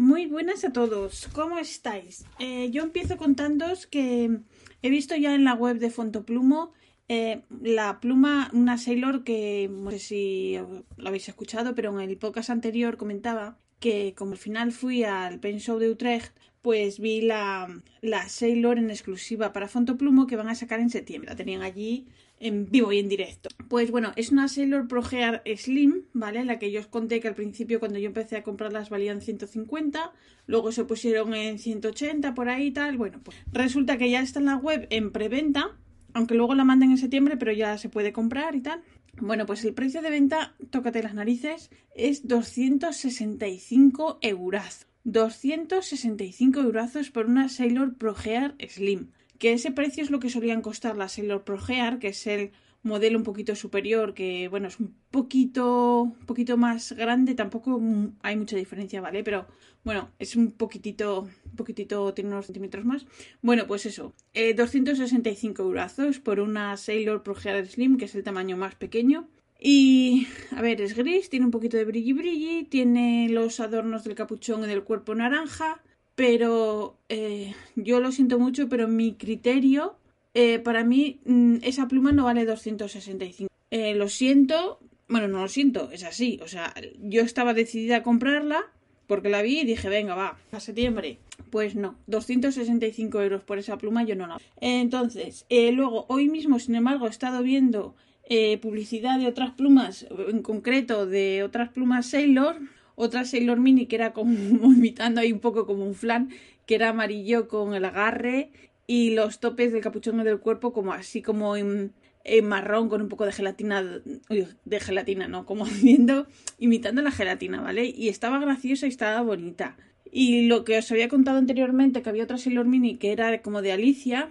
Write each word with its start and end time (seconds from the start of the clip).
Muy 0.00 0.24
buenas 0.24 0.64
a 0.64 0.72
todos, 0.72 1.28
¿cómo 1.34 1.58
estáis? 1.58 2.24
Eh, 2.38 2.70
yo 2.70 2.82
empiezo 2.84 3.18
contándoos 3.18 3.86
que 3.86 4.40
he 4.80 4.88
visto 4.88 5.14
ya 5.14 5.34
en 5.34 5.44
la 5.44 5.52
web 5.52 5.78
de 5.78 5.90
Fontoplumo 5.90 6.72
eh, 7.08 7.42
la 7.60 8.00
pluma, 8.00 8.48
una 8.54 8.78
Sailor 8.78 9.24
que 9.24 9.68
no 9.70 9.90
sé 9.90 9.98
si 9.98 10.58
lo 10.96 11.08
habéis 11.08 11.28
escuchado, 11.28 11.74
pero 11.74 12.00
en 12.00 12.08
el 12.08 12.16
podcast 12.16 12.48
anterior 12.48 12.96
comentaba 12.96 13.58
que 13.78 14.14
como 14.16 14.32
al 14.32 14.38
final 14.38 14.72
fui 14.72 15.04
al 15.04 15.38
Pen 15.38 15.60
Show 15.60 15.78
de 15.78 15.90
Utrecht, 15.90 16.34
pues 16.62 16.98
vi 16.98 17.20
la, 17.20 17.68
la 18.00 18.26
Sailor 18.30 18.78
en 18.78 18.88
exclusiva 18.88 19.52
para 19.52 19.68
Fontoplumo 19.68 20.26
que 20.26 20.36
van 20.36 20.48
a 20.48 20.54
sacar 20.54 20.80
en 20.80 20.88
septiembre. 20.88 21.28
La 21.28 21.36
tenían 21.36 21.60
allí 21.60 22.06
en 22.40 22.70
vivo 22.70 22.92
y 22.92 22.98
en 22.98 23.08
directo. 23.08 23.50
Pues 23.68 23.90
bueno, 23.90 24.12
es 24.16 24.32
una 24.32 24.48
Sailor 24.48 24.88
Pro 24.88 25.02
Gear 25.02 25.42
Slim, 25.56 26.06
¿vale? 26.12 26.44
La 26.44 26.58
que 26.58 26.72
yo 26.72 26.80
os 26.80 26.86
conté 26.86 27.20
que 27.20 27.28
al 27.28 27.34
principio 27.34 27.78
cuando 27.78 27.98
yo 27.98 28.06
empecé 28.06 28.36
a 28.36 28.42
comprarlas 28.42 28.90
valían 28.90 29.20
150, 29.20 30.12
luego 30.46 30.72
se 30.72 30.84
pusieron 30.84 31.34
en 31.34 31.58
180 31.58 32.34
por 32.34 32.48
ahí 32.48 32.68
y 32.68 32.70
tal. 32.72 32.96
Bueno, 32.96 33.20
pues 33.22 33.36
resulta 33.52 33.98
que 33.98 34.10
ya 34.10 34.20
está 34.20 34.40
en 34.40 34.46
la 34.46 34.56
web 34.56 34.86
en 34.90 35.12
preventa, 35.12 35.78
aunque 36.14 36.34
luego 36.34 36.54
la 36.54 36.64
manden 36.64 36.90
en 36.90 36.98
septiembre, 36.98 37.36
pero 37.36 37.52
ya 37.52 37.78
se 37.78 37.88
puede 37.88 38.12
comprar 38.12 38.56
y 38.56 38.62
tal. 38.62 38.82
Bueno, 39.20 39.44
pues 39.44 39.64
el 39.64 39.74
precio 39.74 40.02
de 40.02 40.10
venta, 40.10 40.54
tócate 40.70 41.02
las 41.02 41.14
narices, 41.14 41.70
es 41.94 42.26
265 42.26 44.18
euros. 44.22 44.86
265 45.04 46.60
euros 46.60 47.10
por 47.10 47.26
una 47.26 47.48
Sailor 47.48 47.96
Pro 47.96 48.14
Gear 48.14 48.54
Slim. 48.68 49.10
Que 49.40 49.54
ese 49.54 49.72
precio 49.72 50.04
es 50.04 50.10
lo 50.10 50.20
que 50.20 50.28
solían 50.28 50.60
costar 50.60 50.96
las 50.96 51.12
Sailor 51.12 51.44
Pro 51.44 51.58
Gear, 51.58 51.98
que 51.98 52.08
es 52.08 52.26
el 52.26 52.52
modelo 52.82 53.16
un 53.16 53.24
poquito 53.24 53.56
superior, 53.56 54.12
que 54.12 54.48
bueno, 54.48 54.68
es 54.68 54.78
un 54.78 54.94
poquito, 55.10 56.02
un 56.02 56.26
poquito 56.26 56.58
más 56.58 56.92
grande, 56.92 57.34
tampoco 57.34 57.80
hay 58.22 58.36
mucha 58.36 58.56
diferencia, 58.56 59.00
¿vale? 59.00 59.24
Pero 59.24 59.46
bueno, 59.82 60.10
es 60.18 60.36
un 60.36 60.52
poquitito, 60.52 61.22
un 61.22 61.56
poquitito, 61.56 62.12
tiene 62.12 62.30
unos 62.30 62.46
centímetros 62.46 62.84
más. 62.84 63.06
Bueno, 63.40 63.66
pues 63.66 63.86
eso, 63.86 64.14
265 64.34 65.62
euros 65.62 66.18
por 66.22 66.38
una 66.40 66.76
Sailor 66.76 67.22
Pro 67.22 67.34
Gear 67.34 67.66
Slim, 67.66 67.96
que 67.96 68.04
es 68.04 68.14
el 68.14 68.22
tamaño 68.22 68.58
más 68.58 68.74
pequeño. 68.74 69.26
Y, 69.58 70.26
a 70.52 70.60
ver, 70.60 70.82
es 70.82 70.94
gris, 70.94 71.30
tiene 71.30 71.46
un 71.46 71.50
poquito 71.50 71.78
de 71.78 71.86
brilli 71.86 72.12
brilli, 72.12 72.64
tiene 72.64 73.28
los 73.30 73.58
adornos 73.60 74.04
del 74.04 74.14
capuchón 74.14 74.64
y 74.64 74.66
del 74.66 74.84
cuerpo 74.84 75.14
naranja, 75.14 75.82
pero 76.20 76.98
eh, 77.08 77.54
yo 77.76 77.98
lo 77.98 78.12
siento 78.12 78.38
mucho, 78.38 78.68
pero 78.68 78.86
mi 78.88 79.14
criterio, 79.14 79.96
eh, 80.34 80.58
para 80.58 80.84
mí, 80.84 81.18
mm, 81.24 81.60
esa 81.62 81.88
pluma 81.88 82.12
no 82.12 82.24
vale 82.24 82.44
265. 82.44 83.50
Eh, 83.70 83.94
lo 83.94 84.06
siento, 84.10 84.80
bueno, 85.08 85.28
no 85.28 85.40
lo 85.40 85.48
siento, 85.48 85.90
es 85.90 86.04
así, 86.04 86.38
o 86.42 86.46
sea, 86.46 86.74
yo 86.98 87.22
estaba 87.22 87.54
decidida 87.54 87.96
a 87.96 88.02
comprarla 88.02 88.60
porque 89.06 89.30
la 89.30 89.40
vi 89.40 89.60
y 89.60 89.64
dije, 89.64 89.88
venga, 89.88 90.14
va, 90.14 90.36
a 90.52 90.60
septiembre. 90.60 91.16
Pues 91.48 91.74
no, 91.74 91.96
265 92.06 93.22
euros 93.22 93.42
por 93.42 93.58
esa 93.58 93.78
pluma 93.78 94.04
yo 94.04 94.14
no 94.14 94.26
la. 94.26 94.38
Entonces, 94.60 95.46
luego, 95.48 96.04
hoy 96.10 96.28
mismo, 96.28 96.58
sin 96.58 96.74
embargo, 96.74 97.06
he 97.06 97.10
estado 97.10 97.42
viendo 97.42 97.94
eh, 98.28 98.58
publicidad 98.58 99.18
de 99.18 99.26
otras 99.26 99.52
plumas, 99.52 100.06
en 100.28 100.42
concreto 100.42 101.06
de 101.06 101.42
otras 101.42 101.70
plumas 101.70 102.10
Sailor, 102.10 102.58
otra 103.00 103.24
Sailor 103.24 103.58
Mini 103.58 103.86
que 103.86 103.96
era 103.96 104.12
como 104.12 104.32
imitando 104.72 105.20
ahí 105.20 105.32
un 105.32 105.40
poco 105.40 105.66
como 105.66 105.84
un 105.86 105.94
flan, 105.94 106.30
que 106.66 106.74
era 106.74 106.90
amarillo 106.90 107.48
con 107.48 107.74
el 107.74 107.84
agarre 107.84 108.50
y 108.86 109.14
los 109.14 109.40
topes 109.40 109.72
del 109.72 109.80
capuchón 109.80 110.22
del 110.22 110.38
cuerpo 110.38 110.72
como 110.72 110.92
así 110.92 111.22
como 111.22 111.56
en, 111.56 111.94
marrón 112.42 112.90
con 112.90 113.00
un 113.00 113.08
poco 113.08 113.24
de 113.24 113.32
gelatina, 113.32 113.82
de 113.82 114.80
gelatina, 114.80 115.28
no, 115.28 115.46
como 115.46 115.64
haciendo, 115.66 116.26
imitando 116.58 117.00
la 117.00 117.10
gelatina, 117.10 117.62
¿vale? 117.62 117.86
Y 117.86 118.08
estaba 118.08 118.38
graciosa 118.38 118.86
y 118.86 118.90
estaba 118.90 119.22
bonita. 119.22 119.76
Y 120.12 120.46
lo 120.46 120.64
que 120.64 120.76
os 120.76 120.90
había 120.92 121.08
contado 121.08 121.38
anteriormente, 121.38 122.02
que 122.02 122.10
había 122.10 122.24
otra 122.24 122.36
Sailor 122.36 122.66
Mini 122.66 122.96
que 122.96 123.12
era 123.12 123.40
como 123.40 123.62
de 123.62 123.72
Alicia, 123.72 124.28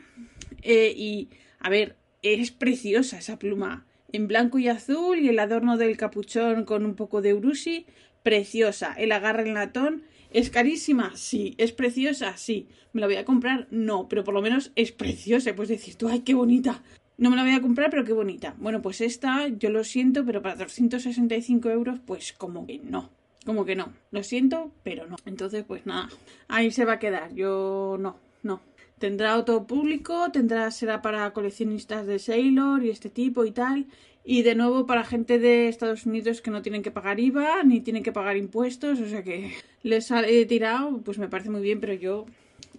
eh, 0.61 0.93
y 0.95 1.29
a 1.59 1.69
ver, 1.69 1.95
es 2.21 2.51
preciosa 2.51 3.17
esa 3.17 3.39
pluma 3.39 3.85
en 4.11 4.27
blanco 4.27 4.59
y 4.59 4.67
azul 4.67 5.19
y 5.19 5.29
el 5.29 5.39
adorno 5.39 5.77
del 5.77 5.97
capuchón 5.97 6.65
con 6.65 6.85
un 6.85 6.95
poco 6.95 7.21
de 7.21 7.33
urushi, 7.33 7.85
preciosa. 8.23 8.93
El 8.97 9.11
agarre 9.11 9.47
en 9.47 9.53
latón, 9.53 10.03
¿es 10.31 10.49
carísima? 10.49 11.11
Sí. 11.15 11.55
¿Es 11.57 11.71
preciosa? 11.71 12.37
Sí. 12.37 12.67
¿Me 12.93 13.01
la 13.01 13.07
voy 13.07 13.17
a 13.17 13.25
comprar? 13.25 13.67
No, 13.71 14.07
pero 14.07 14.23
por 14.23 14.33
lo 14.33 14.41
menos 14.41 14.71
es 14.75 14.91
preciosa. 14.91 15.55
Puedes 15.55 15.69
decir 15.69 15.95
tú, 15.95 16.07
¡ay, 16.07 16.21
qué 16.21 16.33
bonita! 16.33 16.83
No 17.17 17.29
me 17.29 17.35
la 17.35 17.43
voy 17.43 17.51
a 17.51 17.61
comprar, 17.61 17.89
pero 17.89 18.05
qué 18.05 18.13
bonita. 18.13 18.55
Bueno, 18.59 18.81
pues 18.81 19.01
esta, 19.01 19.49
yo 19.49 19.69
lo 19.69 19.83
siento, 19.83 20.25
pero 20.25 20.41
para 20.41 20.55
265 20.55 21.69
euros, 21.69 21.99
pues 22.05 22.31
como 22.33 22.65
que 22.65 22.79
no. 22.79 23.09
Como 23.45 23.65
que 23.65 23.75
no. 23.75 23.91
Lo 24.11 24.23
siento, 24.23 24.71
pero 24.83 25.05
no. 25.05 25.17
Entonces, 25.25 25.65
pues 25.67 25.85
nada. 25.85 26.09
Ahí 26.47 26.71
se 26.71 26.85
va 26.85 26.93
a 26.93 26.99
quedar. 26.99 27.33
Yo 27.33 27.97
no, 27.99 28.17
no. 28.43 28.61
Tendrá 28.97 29.37
otro 29.37 29.65
público, 29.65 30.29
tendrá, 30.31 30.69
será 30.71 31.01
para 31.01 31.31
coleccionistas 31.31 32.05
de 32.05 32.19
Sailor 32.19 32.83
y 32.83 32.89
este 32.89 33.09
tipo 33.09 33.45
y 33.45 33.51
tal. 33.51 33.87
Y 34.25 34.41
de 34.43 34.55
nuevo 34.55 34.85
para 34.85 35.05
gente 35.05 35.39
de 35.39 35.69
Estados 35.69 36.05
Unidos 36.05 36.41
que 36.41 36.51
no 36.51 36.61
tienen 36.61 36.83
que 36.83 36.91
pagar 36.91 37.19
IVA 37.19 37.63
ni 37.63 37.79
tienen 37.79 38.03
que 38.03 38.11
pagar 38.11 38.35
impuestos. 38.35 38.99
O 38.99 39.07
sea 39.07 39.23
que 39.23 39.53
les 39.83 40.11
he 40.11 40.45
tirado, 40.45 41.01
pues 41.01 41.17
me 41.17 41.29
parece 41.29 41.49
muy 41.49 41.61
bien, 41.61 41.79
pero 41.79 41.93
yo, 41.93 42.25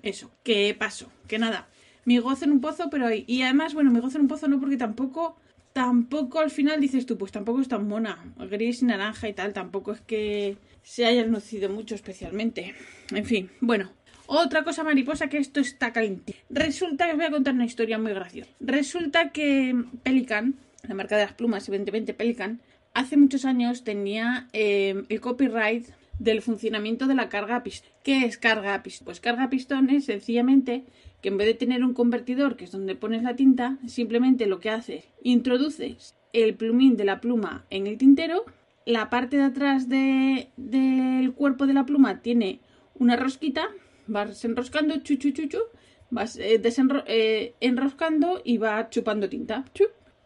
eso, 0.03 0.31
¿qué 0.43 0.76
pasó? 0.78 1.10
Que 1.26 1.38
nada, 1.38 1.69
mi 2.04 2.19
gozo 2.19 2.44
en 2.44 2.53
un 2.53 2.60
pozo, 2.60 2.91
pero 2.91 3.09
Y 3.12 3.42
además, 3.42 3.72
bueno, 3.72 3.91
mi 3.91 4.00
gozo 4.00 4.19
en 4.19 4.22
un 4.22 4.28
pozo 4.28 4.47
no 4.47 4.60
porque 4.60 4.77
tampoco 4.77 5.37
tampoco 5.72 6.41
al 6.41 6.50
final 6.50 6.81
dices 6.81 7.06
tú, 7.06 7.16
pues 7.16 7.32
tampoco 7.32 7.60
es 7.60 7.69
tan 7.69 7.87
mona, 7.87 8.32
gris 8.50 8.82
y 8.82 8.87
naranja 8.87 9.28
y 9.28 9.32
tal, 9.32 9.53
tampoco 9.53 9.92
es 9.92 10.00
que 10.00 10.56
se 10.82 11.06
haya 11.06 11.25
lucido 11.25 11.69
mucho 11.69 11.94
especialmente. 11.94 12.75
En 13.12 13.25
fin, 13.25 13.50
bueno, 13.60 13.92
otra 14.33 14.63
cosa 14.63 14.85
mariposa 14.85 15.29
que 15.29 15.39
esto 15.39 15.59
está 15.59 15.93
caliente. 15.93 16.37
Resulta 16.49 17.07
que 17.07 17.13
os 17.13 17.17
voy 17.17 17.27
a 17.27 17.31
contar 17.33 17.55
una 17.55 17.65
historia 17.65 17.99
muy 17.99 18.13
graciosa. 18.13 18.49
Resulta 18.61 19.31
que 19.31 19.75
Pelican, 20.05 20.55
la 20.87 20.95
marca 20.95 21.17
de 21.17 21.25
las 21.25 21.33
plumas, 21.33 21.69
evidentemente 21.69 22.15
Pelican, 22.15 22.61
hace 22.95 23.17
muchos 23.17 23.45
años 23.45 23.83
tenía 23.83 24.47
eh, 24.53 25.03
el 25.09 25.21
copyright 25.21 25.89
del 26.21 26.43
funcionamiento 26.43 27.09
de 27.09 27.17
la 27.17 27.29
carga 27.29 27.57
a 27.57 27.63
pistón. 27.65 27.91
¿Qué 28.05 28.25
es 28.25 28.39
carga 28.39 28.75
a 28.75 28.85
pistón? 28.85 29.07
Pues 29.07 29.19
carga 29.19 29.45
a 29.45 29.51
pistón 29.51 29.91
es 29.91 30.05
sencillamente 30.05 30.85
que 31.23 31.31
en 31.31 31.37
vez 31.37 31.49
de 31.49 31.55
tener 31.55 31.83
un 31.83 31.93
convertidor, 31.93 32.57
que 32.57 32.67
es 32.67 32.71
donde 32.71 32.95
pones 32.95 33.25
la 33.25 33.35
tinta, 33.35 33.79
simplemente 33.89 34.47
lo 34.47 34.61
que 34.61 34.71
hace, 34.71 35.07
introduces 35.25 36.15
el 36.33 36.55
plumín 36.55 36.97
de 36.97 37.05
la 37.05 37.21
pluma 37.21 37.65
en 37.69 37.89
el 37.89 37.99
tintero, 37.99 38.45
la 38.87 39.11
parte 39.11 39.39
de 39.39 39.43
atrás 39.43 39.89
del 39.89 41.33
cuerpo 41.35 41.67
de 41.67 41.75
la 41.75 41.85
pluma 41.85 42.23
tiene 42.23 42.61
una 42.95 43.17
rosquita 43.17 43.69
vas 44.10 44.44
enroscando, 44.44 44.97
chu, 44.98 45.16
chu, 45.16 45.31
chu, 45.32 45.62
vas 46.10 46.37
eh, 46.37 46.60
eh, 47.06 47.54
enroscando 47.60 48.41
y 48.44 48.59
va 48.59 48.91
chupando 48.91 49.28
tinta. 49.28 49.65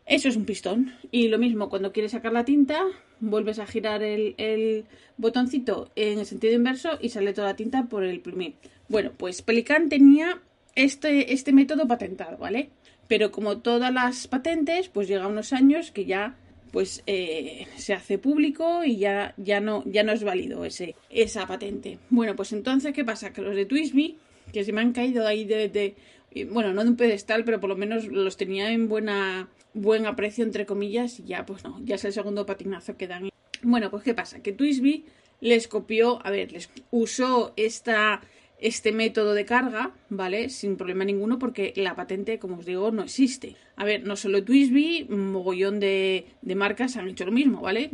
Eso 0.06 0.28
es 0.28 0.36
un 0.36 0.44
pistón. 0.44 0.92
Y 1.10 1.28
lo 1.28 1.38
mismo, 1.38 1.68
cuando 1.68 1.92
quieres 1.92 2.12
sacar 2.12 2.32
la 2.32 2.44
tinta, 2.44 2.80
vuelves 3.20 3.58
a 3.58 3.66
girar 3.66 4.02
el, 4.02 4.84
botoncito 5.16 5.90
en 5.94 6.18
el 6.18 6.26
sentido 6.26 6.54
inverso 6.54 6.98
y 7.00 7.10
sale 7.10 7.32
toda 7.32 7.48
la 7.48 7.56
tinta 7.56 7.84
por 7.84 8.04
el 8.04 8.20
plumín. 8.20 8.54
Bueno, 8.88 9.12
pues 9.16 9.42
Pelican 9.42 9.88
tenía 9.88 10.42
este, 10.74 11.32
este 11.32 11.52
método 11.52 11.86
patentado, 11.86 12.36
¿vale? 12.36 12.70
Pero 13.08 13.30
como 13.30 13.58
todas 13.58 13.92
las 13.92 14.26
patentes, 14.26 14.88
pues 14.88 15.08
llega 15.08 15.28
unos 15.28 15.52
años 15.52 15.90
que 15.90 16.04
ya 16.04 16.36
pues 16.74 17.04
eh, 17.06 17.68
se 17.76 17.94
hace 17.94 18.18
público 18.18 18.82
y 18.82 18.96
ya, 18.96 19.32
ya, 19.36 19.60
no, 19.60 19.84
ya 19.86 20.02
no 20.02 20.10
es 20.10 20.24
válido 20.24 20.64
ese, 20.64 20.96
esa 21.08 21.46
patente. 21.46 22.00
Bueno, 22.10 22.34
pues 22.34 22.52
entonces, 22.52 22.92
¿qué 22.92 23.04
pasa? 23.04 23.32
Que 23.32 23.42
los 23.42 23.54
de 23.54 23.64
Twisby, 23.64 24.18
que 24.52 24.64
se 24.64 24.72
me 24.72 24.80
han 24.80 24.92
caído 24.92 25.24
ahí 25.24 25.44
de, 25.44 25.94
bueno, 26.50 26.72
no 26.72 26.82
de 26.82 26.90
un 26.90 26.96
pedestal, 26.96 27.44
pero 27.44 27.60
por 27.60 27.70
lo 27.70 27.76
menos 27.76 28.06
los 28.06 28.36
tenía 28.36 28.72
en 28.72 28.88
buena, 28.88 29.48
buen 29.72 30.04
aprecio, 30.06 30.42
entre 30.42 30.66
comillas, 30.66 31.20
y 31.20 31.26
ya, 31.26 31.46
pues 31.46 31.62
no, 31.62 31.80
ya 31.84 31.94
es 31.94 32.04
el 32.06 32.12
segundo 32.12 32.44
patinazo 32.44 32.96
que 32.96 33.06
dan. 33.06 33.30
Bueno, 33.62 33.88
pues 33.88 34.02
¿qué 34.02 34.12
pasa? 34.12 34.42
Que 34.42 34.50
Twisby 34.50 35.04
les 35.40 35.68
copió, 35.68 36.26
a 36.26 36.32
ver, 36.32 36.50
les 36.50 36.70
usó 36.90 37.52
esta 37.56 38.20
este 38.60 38.92
método 38.92 39.34
de 39.34 39.44
carga, 39.44 39.92
¿vale? 40.08 40.48
Sin 40.48 40.76
problema 40.76 41.04
ninguno 41.04 41.38
porque 41.38 41.72
la 41.76 41.94
patente, 41.94 42.38
como 42.38 42.56
os 42.58 42.66
digo, 42.66 42.90
no 42.90 43.02
existe. 43.02 43.56
A 43.76 43.84
ver, 43.84 44.04
no 44.04 44.16
solo 44.16 44.44
Twisby, 44.44 45.06
mogollón 45.10 45.80
de, 45.80 46.26
marcas 46.54 46.96
han 46.96 47.08
hecho 47.08 47.24
lo 47.24 47.32
mismo, 47.32 47.60
¿vale? 47.60 47.90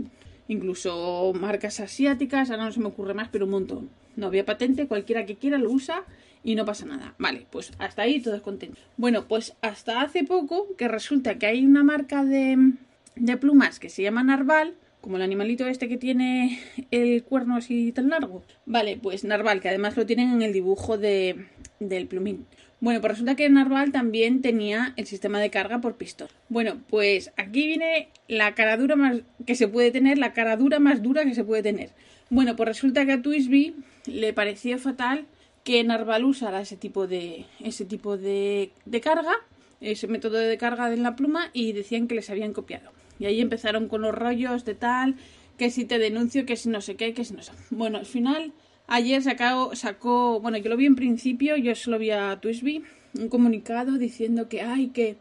Incluso 0.49 1.33
marcas 1.35 1.81
asiáticas, 1.81 2.51
ahora 2.51 2.65
no 2.65 2.73
se 2.73 2.81
me 2.81 2.89
ocurre 2.89 3.15
más, 3.15 3.29
pero 3.29 3.47
un 3.47 3.53
montón. 3.53 3.91
No 4.17 4.27
había 4.27 4.45
patente, 4.45 4.87
cualquiera 4.87 5.27
que 5.27 5.37
quiera 5.37 5.59
lo 5.59 5.71
usa 5.71 6.05
y 6.45 6.55
no 6.55 6.65
pasa 6.65 6.87
nada. 6.87 7.15
Vale, 7.19 7.47
pues 7.51 7.73
hasta 7.79 8.03
ahí 8.03 8.21
todos 8.21 8.41
contentos. 8.41 8.83
Bueno, 8.97 9.27
pues 9.27 9.55
hasta 9.63 10.03
hace 10.03 10.25
poco 10.25 10.69
que 10.77 10.89
resulta 10.89 11.39
que 11.39 11.47
hay 11.47 11.65
una 11.65 11.85
marca 11.85 12.25
de, 12.25 12.75
de 13.17 13.37
plumas 13.37 13.79
que 13.79 13.89
se 13.89 14.03
llama 14.03 14.25
Narval, 14.25 14.75
como 15.01 15.17
el 15.17 15.23
animalito 15.23 15.67
este 15.67 15.89
que 15.89 15.97
tiene 15.97 16.61
el 16.91 17.23
cuerno 17.25 17.57
así 17.57 17.93
tan 17.93 18.11
largo. 18.11 18.43
Vale, 18.67 18.99
pues 19.01 19.25
Narval, 19.25 19.61
que 19.61 19.69
además 19.69 19.97
lo 19.97 20.07
tienen 20.07 20.33
en 20.33 20.43
el 20.43 20.53
dibujo 20.53 20.99
de, 20.99 21.47
del 21.79 22.07
plumín. 22.07 22.47
Bueno, 22.81 23.01
pues 23.01 23.13
resulta 23.13 23.37
que 23.37 23.49
Narval 23.49 23.93
también 23.93 24.41
tenía 24.41 24.95
el 24.97 25.07
sistema 25.07 25.39
de 25.39 25.51
carga 25.51 25.81
por 25.81 25.97
pistón. 25.97 26.29
Bueno, 26.49 26.81
pues 26.89 27.31
aquí 27.37 27.67
viene 27.67 28.09
la 28.27 28.55
cara 28.55 28.79
dura 28.79 28.97
más 28.97 29.19
que 29.47 29.55
se 29.55 29.69
puede 29.69 29.91
tener, 29.91 30.17
la 30.17 30.33
cara 30.33 30.57
dura 30.57 30.79
más 30.79 31.03
dura 31.03 31.25
que 31.25 31.35
se 31.35 31.45
puede 31.45 31.63
tener. 31.63 31.91
Bueno, 32.31 32.57
pues 32.57 32.69
resulta 32.69 33.05
que 33.05 33.13
a 33.13 33.23
Twisby 33.23 33.75
le 34.07 34.33
pareció 34.33 34.79
fatal 34.79 35.27
que 35.63 35.85
Narval 35.85 36.25
usara 36.25 36.63
ese 36.63 36.77
tipo 36.77 37.07
de, 37.07 37.45
ese 37.61 37.85
tipo 37.85 38.17
de, 38.17 38.71
de 38.87 39.01
carga, 39.03 39.35
ese 39.83 40.07
método 40.07 40.39
de 40.39 40.57
carga 40.57 40.93
en 40.93 41.03
la 41.03 41.17
pluma 41.17 41.51
y 41.53 41.73
decían 41.73 42.09
que 42.09 42.15
les 42.15 42.31
habían 42.31 42.55
copiado. 42.55 42.93
Y 43.21 43.27
ahí 43.27 43.41
empezaron 43.41 43.87
con 43.87 44.01
los 44.01 44.15
rollos 44.15 44.65
de 44.65 44.75
tal, 44.75 45.15
que 45.57 45.71
si 45.71 45.85
te 45.85 45.99
denuncio, 45.99 46.47
que 46.47 46.57
si 46.57 46.71
no 46.71 46.81
sé 46.81 46.97
qué, 46.97 47.15
que 47.15 47.25
si 47.25 47.35
no 47.35 47.43
sé. 47.43 47.53
Bueno, 47.71 47.99
al 47.99 48.07
final, 48.07 48.53
ayer 48.89 49.23
sacó, 49.23 49.77
sacó 49.77 50.41
bueno, 50.41 50.57
yo 50.57 50.71
lo 50.71 50.77
vi 50.77 50.87
en 50.87 50.97
principio, 50.97 51.57
yo 51.57 51.75
solo 51.75 51.99
vi 51.99 52.11
a 52.11 52.41
Twisby, 52.41 52.83
un 53.19 53.29
comunicado 53.29 53.99
diciendo 53.99 54.49
que, 54.49 54.63
ay, 54.63 54.89
que 54.89 55.19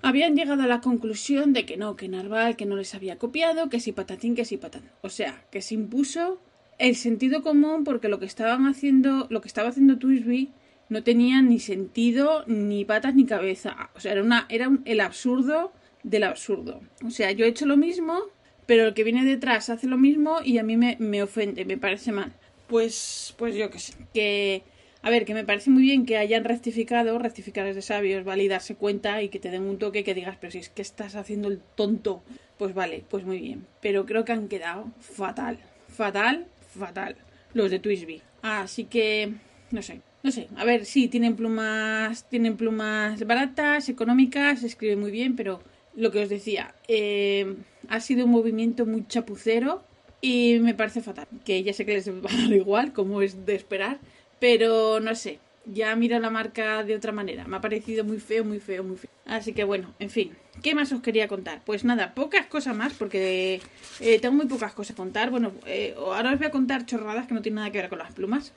habían 0.00 0.34
llegado 0.34 0.62
a 0.62 0.66
la 0.66 0.80
conclusión 0.80 1.52
de 1.52 1.66
que 1.66 1.76
no, 1.76 1.94
que 1.94 2.08
Narval, 2.08 2.56
que 2.56 2.64
no 2.64 2.74
les 2.74 2.94
había 2.94 3.18
copiado, 3.18 3.68
que 3.68 3.80
si 3.80 3.92
patatín, 3.92 4.34
que 4.34 4.46
si 4.46 4.56
patán. 4.56 4.90
O 5.02 5.10
sea, 5.10 5.44
que 5.50 5.60
se 5.60 5.74
impuso 5.74 6.40
el 6.78 6.96
sentido 6.96 7.42
común 7.42 7.84
porque 7.84 8.08
lo 8.08 8.18
que 8.18 8.26
estaban 8.26 8.66
haciendo, 8.66 9.26
lo 9.28 9.40
que 9.40 9.48
estaba 9.48 9.68
haciendo 9.68 9.98
Twisby 9.98 10.52
no 10.88 11.02
tenía 11.02 11.42
ni 11.42 11.58
sentido, 11.58 12.44
ni 12.46 12.84
patas, 12.84 13.14
ni 13.14 13.26
cabeza. 13.26 13.90
O 13.94 14.00
sea, 14.00 14.12
era, 14.12 14.22
una, 14.22 14.46
era 14.48 14.70
el 14.84 15.00
absurdo 15.00 15.72
del 16.06 16.22
absurdo. 16.22 16.80
O 17.04 17.10
sea, 17.10 17.32
yo 17.32 17.44
he 17.44 17.48
hecho 17.48 17.66
lo 17.66 17.76
mismo, 17.76 18.20
pero 18.64 18.86
el 18.86 18.94
que 18.94 19.04
viene 19.04 19.24
detrás 19.24 19.68
hace 19.68 19.88
lo 19.88 19.98
mismo 19.98 20.38
y 20.42 20.58
a 20.58 20.62
mí 20.62 20.76
me, 20.76 20.96
me 21.00 21.22
ofende, 21.22 21.64
me 21.64 21.76
parece 21.76 22.12
mal. 22.12 22.32
Pues, 22.68 23.34
pues 23.36 23.56
yo 23.56 23.70
qué 23.70 23.80
sé. 23.80 23.94
Que, 24.14 24.62
a 25.02 25.10
ver, 25.10 25.24
que 25.24 25.34
me 25.34 25.44
parece 25.44 25.68
muy 25.68 25.82
bien 25.82 26.06
que 26.06 26.16
hayan 26.16 26.44
rectificado, 26.44 27.18
rectificar 27.18 27.66
es 27.66 27.74
de 27.74 27.82
sabios, 27.82 28.24
vale, 28.24 28.48
darse 28.48 28.76
cuenta 28.76 29.20
y 29.20 29.28
que 29.28 29.40
te 29.40 29.50
den 29.50 29.64
un 29.64 29.78
toque 29.78 30.04
que 30.04 30.14
digas, 30.14 30.38
pero 30.40 30.52
si 30.52 30.58
es 30.58 30.68
que 30.68 30.82
estás 30.82 31.16
haciendo 31.16 31.48
el 31.48 31.60
tonto, 31.74 32.22
pues 32.56 32.72
vale, 32.72 33.04
pues 33.10 33.24
muy 33.24 33.40
bien. 33.40 33.66
Pero 33.82 34.06
creo 34.06 34.24
que 34.24 34.32
han 34.32 34.48
quedado 34.48 34.92
fatal, 35.00 35.58
fatal, 35.88 36.46
fatal 36.70 37.16
los 37.52 37.70
de 37.70 37.80
Twisby. 37.80 38.22
Así 38.42 38.84
que, 38.84 39.32
no 39.72 39.82
sé, 39.82 40.02
no 40.22 40.30
sé. 40.30 40.46
A 40.56 40.64
ver, 40.64 40.84
sí, 40.84 41.08
tienen 41.08 41.34
plumas, 41.34 42.28
tienen 42.28 42.56
plumas 42.56 43.26
baratas, 43.26 43.88
económicas, 43.88 44.62
escribe 44.62 44.94
muy 44.94 45.10
bien, 45.10 45.34
pero 45.34 45.60
lo 45.96 46.12
que 46.12 46.22
os 46.22 46.28
decía, 46.28 46.74
eh, 46.88 47.56
ha 47.88 48.00
sido 48.00 48.26
un 48.26 48.30
movimiento 48.30 48.86
muy 48.86 49.06
chapucero 49.06 49.82
y 50.20 50.58
me 50.60 50.74
parece 50.74 51.00
fatal. 51.00 51.26
Que 51.44 51.62
ya 51.62 51.72
sé 51.72 51.84
que 51.84 51.94
les 51.94 52.08
va 52.24 52.30
a 52.30 52.36
dar 52.36 52.52
igual, 52.52 52.92
como 52.92 53.22
es 53.22 53.46
de 53.46 53.54
esperar, 53.54 53.98
pero 54.38 55.00
no 55.00 55.14
sé. 55.14 55.40
Ya 55.68 55.96
miro 55.96 56.20
la 56.20 56.30
marca 56.30 56.84
de 56.84 56.94
otra 56.94 57.10
manera. 57.10 57.44
Me 57.48 57.56
ha 57.56 57.60
parecido 57.60 58.04
muy 58.04 58.20
feo, 58.20 58.44
muy 58.44 58.60
feo, 58.60 58.84
muy 58.84 58.96
feo. 58.96 59.10
Así 59.24 59.52
que 59.52 59.64
bueno, 59.64 59.94
en 59.98 60.10
fin. 60.10 60.32
¿Qué 60.62 60.76
más 60.76 60.92
os 60.92 61.02
quería 61.02 61.26
contar? 61.26 61.62
Pues 61.64 61.84
nada, 61.84 62.14
pocas 62.14 62.46
cosas 62.46 62.76
más, 62.76 62.92
porque 62.94 63.60
eh, 63.98 64.18
tengo 64.20 64.36
muy 64.36 64.46
pocas 64.46 64.74
cosas 64.74 64.92
a 64.92 64.96
contar. 64.96 65.30
Bueno, 65.30 65.52
eh, 65.66 65.94
ahora 65.98 66.32
os 66.32 66.38
voy 66.38 66.46
a 66.46 66.50
contar 66.50 66.86
chorradas 66.86 67.26
que 67.26 67.34
no 67.34 67.42
tienen 67.42 67.56
nada 67.56 67.72
que 67.72 67.78
ver 67.78 67.88
con 67.88 67.98
las 67.98 68.12
plumas. 68.12 68.52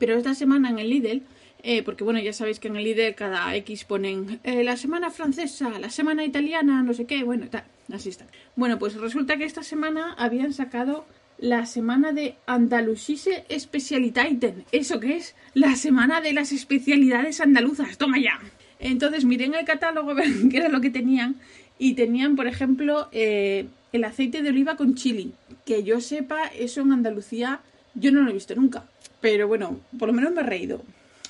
Pero 0.00 0.16
esta 0.16 0.34
semana 0.34 0.68
en 0.70 0.80
el 0.80 0.90
Lidl, 0.90 1.22
eh, 1.62 1.82
porque 1.82 2.04
bueno, 2.04 2.20
ya 2.20 2.32
sabéis 2.32 2.60
que 2.60 2.68
en 2.68 2.76
el 2.76 2.84
Lidl 2.84 3.14
cada 3.14 3.54
X 3.56 3.84
ponen 3.84 4.40
eh, 4.44 4.62
la 4.62 4.76
semana 4.76 5.10
francesa, 5.10 5.78
la 5.78 5.90
semana 5.90 6.24
italiana, 6.24 6.82
no 6.82 6.94
sé 6.94 7.04
qué, 7.06 7.24
bueno, 7.24 7.48
tal, 7.50 7.64
así 7.92 8.08
está. 8.08 8.26
Bueno, 8.56 8.78
pues 8.78 8.94
resulta 8.94 9.36
que 9.36 9.44
esta 9.44 9.62
semana 9.62 10.14
habían 10.18 10.52
sacado 10.52 11.04
la 11.38 11.66
semana 11.66 12.12
de 12.12 12.36
Andalusise 12.46 13.44
Specialiteiten. 13.56 14.64
¿Eso 14.72 15.00
qué 15.00 15.16
es? 15.16 15.34
La 15.54 15.76
semana 15.76 16.20
de 16.20 16.32
las 16.32 16.52
especialidades 16.52 17.40
andaluzas. 17.40 17.96
Toma 17.96 18.18
ya. 18.18 18.40
Entonces 18.80 19.24
miré 19.24 19.46
en 19.46 19.54
el 19.54 19.64
catálogo 19.64 20.14
qué 20.50 20.56
era 20.56 20.68
lo 20.68 20.80
que 20.80 20.90
tenían. 20.90 21.36
Y 21.78 21.94
tenían, 21.94 22.34
por 22.34 22.48
ejemplo, 22.48 23.08
eh, 23.12 23.68
el 23.92 24.04
aceite 24.04 24.42
de 24.42 24.50
oliva 24.50 24.76
con 24.76 24.94
chili. 24.94 25.32
Que 25.64 25.84
yo 25.84 26.00
sepa, 26.00 26.48
eso 26.48 26.80
en 26.80 26.92
Andalucía 26.92 27.60
yo 27.94 28.10
no 28.10 28.22
lo 28.22 28.30
he 28.30 28.34
visto 28.34 28.54
nunca. 28.56 28.84
Pero 29.20 29.46
bueno, 29.46 29.80
por 29.98 30.08
lo 30.08 30.14
menos 30.14 30.32
me 30.32 30.40
he 30.40 30.44
reído. 30.44 30.82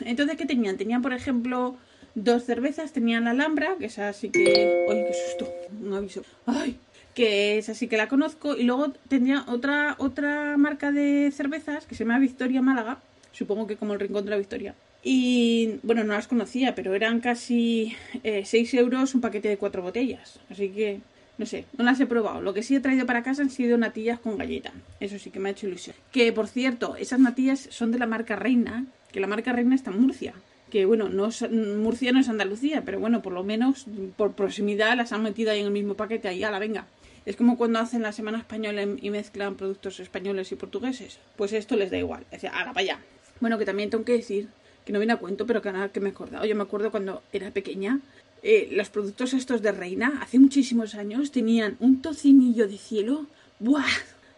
Entonces, 0.04 0.36
¿qué 0.36 0.46
tenían? 0.46 0.76
Tenían, 0.76 1.02
por 1.02 1.12
ejemplo, 1.12 1.76
dos 2.14 2.44
cervezas. 2.44 2.92
Tenían 2.92 3.24
la 3.24 3.30
Alhambra, 3.30 3.76
que 3.78 3.86
es 3.86 3.98
así 3.98 4.30
que... 4.30 4.86
¡Ay, 4.90 5.04
qué 5.06 5.14
susto! 5.14 5.52
Un 5.80 5.94
aviso. 5.94 6.22
¡Ay! 6.46 6.78
que 7.18 7.58
es 7.58 7.68
así 7.68 7.88
que 7.88 7.96
la 7.96 8.06
conozco 8.06 8.56
y 8.56 8.62
luego 8.62 8.92
tenía 9.08 9.44
otra 9.48 9.96
otra 9.98 10.56
marca 10.56 10.92
de 10.92 11.32
cervezas 11.32 11.84
que 11.84 11.96
se 11.96 12.04
llama 12.04 12.20
Victoria 12.20 12.62
Málaga 12.62 13.00
supongo 13.32 13.66
que 13.66 13.74
como 13.74 13.94
el 13.94 13.98
Rincón 13.98 14.24
de 14.24 14.30
la 14.30 14.36
Victoria 14.36 14.76
y 15.02 15.80
bueno 15.82 16.04
no 16.04 16.12
las 16.12 16.28
conocía 16.28 16.76
pero 16.76 16.94
eran 16.94 17.18
casi 17.18 17.96
eh, 18.22 18.44
6 18.44 18.72
euros 18.74 19.16
un 19.16 19.20
paquete 19.20 19.48
de 19.48 19.56
cuatro 19.56 19.82
botellas 19.82 20.38
así 20.48 20.68
que 20.68 21.00
no 21.38 21.46
sé 21.46 21.64
no 21.76 21.82
las 21.82 21.98
he 21.98 22.06
probado 22.06 22.40
lo 22.40 22.54
que 22.54 22.62
sí 22.62 22.76
he 22.76 22.80
traído 22.80 23.04
para 23.04 23.24
casa 23.24 23.42
han 23.42 23.50
sido 23.50 23.76
natillas 23.78 24.20
con 24.20 24.38
galleta 24.38 24.72
eso 25.00 25.18
sí 25.18 25.30
que 25.32 25.40
me 25.40 25.48
ha 25.48 25.52
hecho 25.52 25.66
ilusión 25.66 25.96
que 26.12 26.32
por 26.32 26.46
cierto 26.46 26.94
esas 26.94 27.18
natillas 27.18 27.66
son 27.70 27.90
de 27.90 27.98
la 27.98 28.06
marca 28.06 28.36
Reina 28.36 28.86
que 29.12 29.20
la 29.20 29.26
marca 29.26 29.52
Reina 29.52 29.74
está 29.74 29.90
en 29.90 30.00
Murcia 30.00 30.34
que 30.70 30.84
bueno, 30.86 31.08
no 31.08 31.26
es, 31.26 31.50
Murcia 31.50 32.12
no 32.12 32.20
es 32.20 32.28
Andalucía, 32.28 32.82
pero 32.84 33.00
bueno, 33.00 33.22
por 33.22 33.32
lo 33.32 33.42
menos 33.42 33.86
por 34.16 34.32
proximidad 34.32 34.96
las 34.96 35.12
han 35.12 35.22
metido 35.22 35.50
ahí 35.50 35.60
en 35.60 35.66
el 35.66 35.72
mismo 35.72 35.94
paquete, 35.94 36.28
ahí 36.28 36.44
a 36.44 36.50
la 36.50 36.58
venga. 36.58 36.86
Es 37.26 37.36
como 37.36 37.58
cuando 37.58 37.78
hacen 37.78 38.02
la 38.02 38.12
Semana 38.12 38.38
Española 38.38 38.82
y 38.82 39.10
mezclan 39.10 39.56
productos 39.56 40.00
españoles 40.00 40.50
y 40.52 40.56
portugueses. 40.56 41.18
Pues 41.36 41.52
esto 41.52 41.76
les 41.76 41.90
da 41.90 41.98
igual. 41.98 42.24
Sea, 42.38 42.52
la 42.52 42.72
para 42.72 42.80
allá. 42.80 43.00
Bueno, 43.40 43.58
que 43.58 43.66
también 43.66 43.90
tengo 43.90 44.04
que 44.04 44.12
decir, 44.12 44.48
que 44.84 44.92
no 44.92 44.98
viene 44.98 45.12
a 45.12 45.18
cuento, 45.18 45.46
pero 45.46 45.60
que 45.60 45.70
nada 45.70 45.90
que 45.90 46.00
me 46.00 46.08
he 46.08 46.12
acordado. 46.12 46.46
Yo 46.46 46.56
me 46.56 46.62
acuerdo 46.62 46.90
cuando 46.90 47.22
era 47.32 47.50
pequeña, 47.50 48.00
eh, 48.42 48.68
los 48.72 48.88
productos 48.88 49.34
estos 49.34 49.60
de 49.60 49.72
Reina, 49.72 50.20
hace 50.22 50.38
muchísimos 50.38 50.94
años, 50.94 51.30
tenían 51.30 51.76
un 51.80 52.00
tocinillo 52.00 52.66
de 52.66 52.78
cielo. 52.78 53.26
¡Buah! 53.58 53.84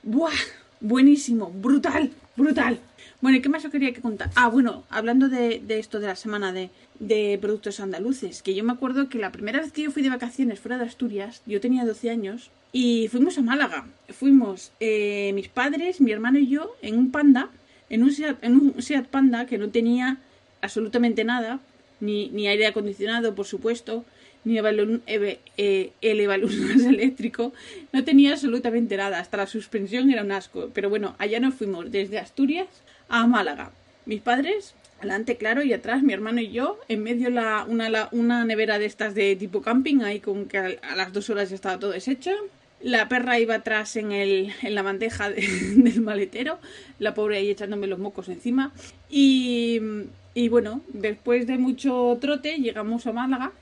¡Buah! 0.02 0.32
Buenísimo, 0.80 1.50
brutal, 1.50 2.10
brutal. 2.36 2.80
Bueno, 3.20 3.36
¿y 3.36 3.42
qué 3.42 3.50
más 3.50 3.64
os 3.64 3.70
quería 3.70 3.92
que 3.92 4.00
contar? 4.00 4.30
Ah, 4.34 4.48
bueno, 4.48 4.84
hablando 4.88 5.28
de, 5.28 5.60
de 5.60 5.78
esto 5.78 6.00
de 6.00 6.06
la 6.06 6.16
semana 6.16 6.52
de, 6.52 6.70
de, 7.00 7.38
productos 7.38 7.78
andaluces, 7.78 8.42
que 8.42 8.54
yo 8.54 8.64
me 8.64 8.72
acuerdo 8.72 9.10
que 9.10 9.18
la 9.18 9.30
primera 9.30 9.60
vez 9.60 9.72
que 9.72 9.82
yo 9.82 9.90
fui 9.90 10.02
de 10.02 10.08
vacaciones 10.08 10.58
fuera 10.58 10.78
de 10.78 10.84
Asturias, 10.84 11.42
yo 11.44 11.60
tenía 11.60 11.84
12 11.84 12.08
años, 12.08 12.50
y 12.72 13.08
fuimos 13.08 13.36
a 13.36 13.42
Málaga. 13.42 13.86
Fuimos 14.08 14.72
eh, 14.80 15.32
mis 15.34 15.48
padres, 15.48 16.00
mi 16.00 16.12
hermano 16.12 16.38
y 16.38 16.48
yo 16.48 16.74
en 16.82 16.96
un 16.96 17.10
panda, 17.10 17.50
en 17.90 18.02
un, 18.02 18.12
Seat, 18.12 18.42
en 18.42 18.54
un 18.54 18.74
Panda 19.10 19.46
que 19.46 19.58
no 19.58 19.68
tenía 19.68 20.18
absolutamente 20.62 21.24
nada, 21.24 21.60
ni, 22.00 22.28
ni 22.28 22.48
aire 22.48 22.66
acondicionado, 22.66 23.34
por 23.34 23.46
supuesto, 23.46 24.04
ni 24.44 24.56
el, 24.56 25.02
eh, 25.06 25.92
el 26.00 26.20
evalúas 26.20 26.54
eléctrico, 26.86 27.52
no 27.92 28.04
tenía 28.04 28.32
absolutamente 28.32 28.96
nada, 28.96 29.18
hasta 29.18 29.36
la 29.36 29.46
suspensión 29.46 30.10
era 30.10 30.22
un 30.22 30.32
asco. 30.32 30.70
Pero 30.72 30.88
bueno, 30.88 31.16
allá 31.18 31.40
nos 31.40 31.54
fuimos 31.54 31.90
desde 31.90 32.18
Asturias 32.18 32.68
a 33.10 33.26
Málaga. 33.26 33.72
Mis 34.06 34.22
padres, 34.22 34.74
adelante, 34.98 35.36
claro, 35.36 35.62
y 35.62 35.72
atrás 35.72 36.02
mi 36.02 36.12
hermano 36.12 36.40
y 36.40 36.50
yo, 36.50 36.78
en 36.88 37.02
medio 37.02 37.28
la, 37.28 37.66
una, 37.68 37.90
la, 37.90 38.08
una 38.12 38.44
nevera 38.44 38.78
de 38.78 38.86
estas 38.86 39.14
de 39.14 39.36
tipo 39.36 39.60
camping, 39.60 40.00
ahí 40.02 40.20
con 40.20 40.46
que 40.46 40.58
a, 40.58 40.96
las 40.96 41.12
dos 41.12 41.28
horas 41.28 41.50
ya 41.50 41.56
estaba 41.56 41.78
todo 41.78 41.90
deshecho. 41.90 42.30
La 42.80 43.10
perra 43.10 43.38
iba 43.38 43.56
atrás 43.56 43.96
en, 43.96 44.12
el, 44.12 44.54
en 44.62 44.74
la 44.74 44.80
bandeja 44.82 45.28
de, 45.28 45.42
del 45.76 46.00
maletero, 46.00 46.58
la 46.98 47.12
pobre 47.12 47.36
ahí 47.36 47.50
echándome 47.50 47.86
los 47.86 47.98
mocos 47.98 48.28
encima. 48.28 48.72
Y, 49.10 49.80
y 50.32 50.48
bueno, 50.48 50.80
después 50.88 51.46
de 51.46 51.58
mucho 51.58 52.16
trote 52.20 52.56
llegamos 52.58 53.06
a 53.06 53.12
Málaga. 53.12 53.52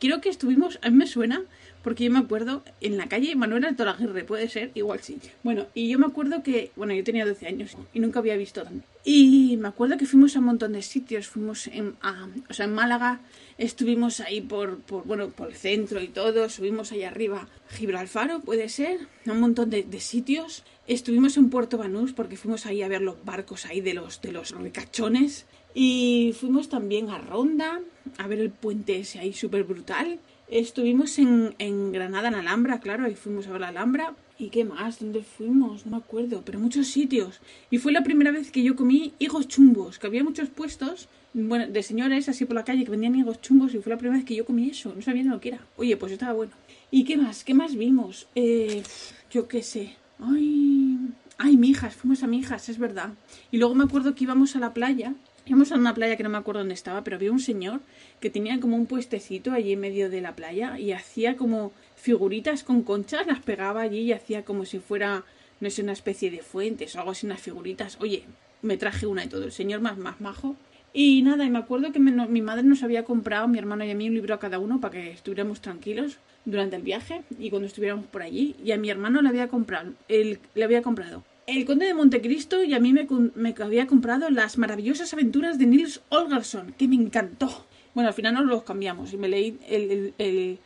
Creo 0.00 0.20
que 0.20 0.28
estuvimos, 0.28 0.78
a 0.82 0.90
mí 0.90 0.96
me 0.96 1.06
suena, 1.06 1.42
porque 1.82 2.04
yo 2.04 2.10
me 2.10 2.18
acuerdo 2.18 2.62
en 2.80 2.96
la 2.96 3.08
calle 3.08 3.34
Manuel 3.34 3.64
Alto 3.64 3.88
Aguirre, 3.88 4.24
puede 4.24 4.48
ser, 4.48 4.70
igual 4.74 5.00
sí. 5.00 5.18
Bueno, 5.42 5.66
y 5.74 5.88
yo 5.88 5.98
me 5.98 6.06
acuerdo 6.06 6.42
que, 6.42 6.70
bueno, 6.76 6.94
yo 6.94 7.02
tenía 7.04 7.24
12 7.24 7.46
años 7.46 7.76
y 7.92 8.00
nunca 8.00 8.18
había 8.18 8.36
visto 8.36 8.62
tanto. 8.62 8.86
Y 9.04 9.56
me 9.56 9.68
acuerdo 9.68 9.96
que 9.96 10.06
fuimos 10.06 10.36
a 10.36 10.40
un 10.40 10.46
montón 10.46 10.72
de 10.72 10.82
sitios, 10.82 11.28
fuimos 11.28 11.66
en, 11.68 11.96
a, 12.02 12.28
o 12.48 12.52
sea, 12.52 12.66
en 12.66 12.74
Málaga, 12.74 13.20
estuvimos 13.56 14.20
ahí 14.20 14.40
por, 14.40 14.80
por, 14.80 15.04
bueno, 15.04 15.30
por 15.30 15.48
el 15.48 15.54
centro 15.54 16.00
y 16.00 16.08
todo, 16.08 16.48
subimos 16.48 16.92
ahí 16.92 17.04
arriba, 17.04 17.48
Gibralfaro, 17.70 18.40
puede 18.40 18.68
ser, 18.68 19.00
un 19.26 19.40
montón 19.40 19.70
de, 19.70 19.82
de 19.82 20.00
sitios. 20.00 20.64
Estuvimos 20.86 21.36
en 21.36 21.50
Puerto 21.50 21.76
Banús 21.76 22.12
porque 22.12 22.36
fuimos 22.36 22.66
ahí 22.66 22.82
a 22.82 22.88
ver 22.88 23.02
los 23.02 23.22
barcos 23.24 23.66
ahí 23.66 23.80
de 23.80 23.94
los, 23.94 24.20
de 24.20 24.32
los 24.32 24.52
ricachones. 24.52 25.46
Y 25.80 26.32
fuimos 26.32 26.68
también 26.68 27.08
a 27.08 27.18
Ronda, 27.18 27.80
a 28.16 28.26
ver 28.26 28.40
el 28.40 28.50
puente 28.50 28.98
ese 28.98 29.20
ahí 29.20 29.32
súper 29.32 29.62
brutal. 29.62 30.18
Estuvimos 30.48 31.20
en, 31.20 31.54
en, 31.60 31.92
Granada, 31.92 32.26
en 32.26 32.34
Alhambra, 32.34 32.80
claro, 32.80 33.04
ahí 33.04 33.14
fuimos 33.14 33.46
a 33.46 33.52
ver 33.52 33.60
la 33.60 33.68
Alhambra. 33.68 34.16
¿Y 34.40 34.48
qué 34.48 34.64
más? 34.64 34.98
¿Dónde 34.98 35.22
fuimos? 35.22 35.86
No 35.86 35.92
me 35.92 35.98
acuerdo, 35.98 36.42
pero 36.44 36.58
muchos 36.58 36.88
sitios. 36.88 37.38
Y 37.70 37.78
fue 37.78 37.92
la 37.92 38.02
primera 38.02 38.32
vez 38.32 38.50
que 38.50 38.64
yo 38.64 38.74
comí 38.74 39.12
higos 39.20 39.46
chumbos, 39.46 40.00
que 40.00 40.08
había 40.08 40.24
muchos 40.24 40.48
puestos, 40.48 41.08
bueno, 41.32 41.68
de 41.68 41.82
señores 41.84 42.28
así 42.28 42.44
por 42.44 42.56
la 42.56 42.64
calle 42.64 42.84
que 42.84 42.90
vendían 42.90 43.14
higos 43.14 43.40
chumbos 43.40 43.72
y 43.72 43.78
fue 43.78 43.90
la 43.90 43.98
primera 43.98 44.18
vez 44.18 44.26
que 44.26 44.34
yo 44.34 44.44
comí 44.44 44.70
eso. 44.70 44.92
No 44.96 45.00
sabía 45.00 45.22
lo 45.22 45.38
que 45.38 45.50
era. 45.50 45.60
Oye, 45.76 45.96
pues 45.96 46.10
estaba 46.10 46.32
bueno. 46.32 46.54
¿Y 46.90 47.04
qué 47.04 47.16
más? 47.16 47.44
¿Qué 47.44 47.54
más 47.54 47.76
vimos? 47.76 48.26
Eh, 48.34 48.82
yo 49.30 49.46
qué 49.46 49.62
sé. 49.62 49.94
Ay, 50.18 50.98
ay, 51.36 51.56
Mijas, 51.56 51.94
fuimos 51.94 52.24
a 52.24 52.26
Mijas, 52.26 52.68
es 52.68 52.78
verdad. 52.78 53.10
Y 53.52 53.58
luego 53.58 53.76
me 53.76 53.84
acuerdo 53.84 54.16
que 54.16 54.24
íbamos 54.24 54.56
a 54.56 54.58
la 54.58 54.74
playa 54.74 55.14
Íbamos 55.48 55.72
a 55.72 55.76
una 55.76 55.94
playa 55.94 56.18
que 56.18 56.22
no 56.22 56.28
me 56.28 56.36
acuerdo 56.36 56.60
dónde 56.60 56.74
estaba, 56.74 57.02
pero 57.02 57.16
había 57.16 57.32
un 57.32 57.40
señor 57.40 57.80
que 58.20 58.28
tenía 58.28 58.60
como 58.60 58.76
un 58.76 58.84
puestecito 58.84 59.52
allí 59.52 59.72
en 59.72 59.80
medio 59.80 60.10
de 60.10 60.20
la 60.20 60.36
playa 60.36 60.78
y 60.78 60.92
hacía 60.92 61.38
como 61.38 61.72
figuritas 61.96 62.64
con 62.64 62.82
conchas, 62.82 63.26
las 63.26 63.40
pegaba 63.40 63.80
allí 63.80 64.00
y 64.00 64.12
hacía 64.12 64.44
como 64.44 64.66
si 64.66 64.78
fuera, 64.78 65.24
no 65.60 65.70
sé, 65.70 65.82
una 65.82 65.92
especie 65.92 66.30
de 66.30 66.42
fuentes 66.42 66.94
o 66.94 66.98
algo 66.98 67.12
así, 67.12 67.24
unas 67.24 67.40
figuritas. 67.40 67.96
Oye, 67.98 68.24
me 68.60 68.76
traje 68.76 69.06
una 69.06 69.24
y 69.24 69.28
todo. 69.28 69.44
El 69.44 69.52
señor 69.52 69.80
más, 69.80 69.96
más 69.96 70.20
majo. 70.20 70.54
Y 70.92 71.22
nada, 71.22 71.46
y 71.46 71.50
me 71.50 71.60
acuerdo 71.60 71.92
que 71.92 71.98
mi 71.98 72.42
madre 72.42 72.62
nos 72.62 72.82
había 72.82 73.06
comprado, 73.06 73.48
mi 73.48 73.56
hermano 73.56 73.86
y 73.86 73.90
a 73.90 73.94
mí, 73.94 74.06
un 74.06 74.16
libro 74.16 74.34
a 74.34 74.38
cada 74.38 74.58
uno 74.58 74.82
para 74.82 74.92
que 74.92 75.12
estuviéramos 75.12 75.62
tranquilos 75.62 76.18
durante 76.44 76.76
el 76.76 76.82
viaje 76.82 77.22
y 77.38 77.48
cuando 77.48 77.68
estuviéramos 77.68 78.04
por 78.04 78.20
allí. 78.20 78.54
Y 78.62 78.72
a 78.72 78.76
mi 78.76 78.90
hermano 78.90 79.22
le 79.22 79.30
había 79.30 79.48
comprado, 79.48 79.94
el, 80.08 80.40
le 80.54 80.64
había 80.64 80.82
comprado 80.82 81.24
El 81.48 81.64
Conde 81.64 81.86
de 81.86 81.94
Montecristo 81.94 82.62
y 82.62 82.74
a 82.74 82.78
mí 82.78 82.92
me, 82.92 83.54
había 83.62 83.86
comprado 83.86 84.28
Las 84.28 84.58
maravillosas 84.58 85.14
aventuras 85.14 85.58
de 85.58 85.64
Nils 85.64 86.02
Holgersson, 86.10 86.74
que 86.76 86.86
me 86.86 86.96
encantó. 86.96 87.64
Bueno, 87.94 88.08
al 88.08 88.14
final 88.14 88.34
nos 88.34 88.44
los 88.44 88.64
cambiamos 88.64 89.14
y 89.14 89.16
me 89.16 89.28
leí 89.28 89.58
el, 89.66 90.58